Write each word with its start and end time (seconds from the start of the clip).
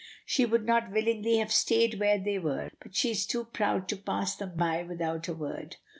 She 0.25 0.45
would 0.47 0.65
not 0.65 0.89
willingly 0.91 1.37
have 1.37 1.51
stayed 1.51 1.99
where 1.99 2.17
they 2.17 2.39
were, 2.39 2.71
but 2.81 2.95
she 2.95 3.11
is 3.11 3.23
too 3.27 3.45
proud 3.45 3.87
to 3.89 3.95
pass 3.97 4.35
them 4.35 4.53
by 4.57 4.81
without 4.81 5.27
a 5.27 5.33
word. 5.35 5.75